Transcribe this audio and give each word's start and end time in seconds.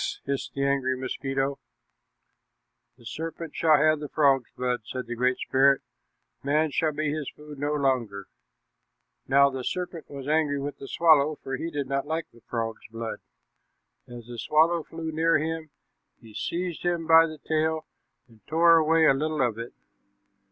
hissed 0.25 0.55
the 0.55 0.65
angry 0.65 0.97
mosquito. 0.97 1.59
"The 2.97 3.05
serpent 3.05 3.55
shall 3.55 3.77
have 3.77 3.99
the 3.99 4.09
frog's 4.09 4.49
blood," 4.57 4.81
said 4.83 5.05
the 5.05 5.13
Great 5.13 5.37
Spirit. 5.37 5.83
"Man 6.41 6.71
shall 6.71 6.91
be 6.91 7.13
his 7.13 7.29
food 7.29 7.59
no 7.59 7.75
longer." 7.75 8.25
Now 9.27 9.51
the 9.51 9.63
serpent 9.63 10.09
was 10.09 10.27
angry 10.27 10.59
with 10.59 10.79
the 10.79 10.87
swallow, 10.87 11.35
for 11.43 11.55
he 11.55 11.69
did 11.69 11.85
not 11.85 12.07
like 12.07 12.25
frog's 12.47 12.87
blood. 12.89 13.19
As 14.07 14.25
the 14.25 14.39
swallow 14.39 14.81
flew 14.81 15.11
near 15.11 15.37
him, 15.37 15.69
he 16.19 16.33
seized 16.33 16.81
him 16.81 17.05
by 17.05 17.27
the 17.27 17.37
tail 17.37 17.85
and 18.27 18.41
tore 18.47 18.77
away 18.77 19.05
a 19.05 19.13
little 19.13 19.43
of 19.47 19.59
it. 19.59 19.75